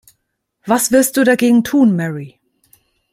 Was 0.65 0.91
wirst 0.91 1.15
Du 1.15 1.23
dagegen 1.23 1.63
tun, 1.63 1.95
Mary? 1.95 2.39